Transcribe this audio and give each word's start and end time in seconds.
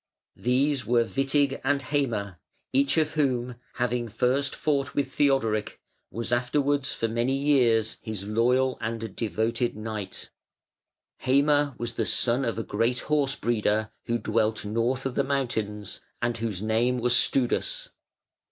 These 0.41 0.83
were 0.83 1.03
Witig 1.03 1.61
and 1.63 1.79
Heime, 1.79 2.37
each 2.73 2.97
of 2.97 3.11
whom, 3.11 3.57
having 3.75 4.07
first 4.09 4.55
fought 4.55 4.95
with 4.95 5.13
Theodoric, 5.13 5.79
was 6.09 6.31
afterwards 6.31 6.91
for 6.91 7.07
many 7.07 7.35
years 7.37 7.99
his 8.01 8.25
loyal 8.27 8.79
and 8.81 9.15
devoted 9.15 9.75
knight. 9.77 10.31
Heime 11.19 11.75
was 11.77 11.93
the 11.93 12.07
son 12.07 12.43
of 12.45 12.57
a 12.57 12.63
great 12.63 13.01
horse 13.01 13.35
breeder 13.35 13.91
who 14.07 14.17
dwelt 14.17 14.65
north 14.65 15.05
of 15.05 15.13
the 15.13 15.23
mountains, 15.23 16.01
and 16.19 16.35
whose 16.35 16.63
name 16.63 16.97
was 16.97 17.13
Studas. 17.15 17.89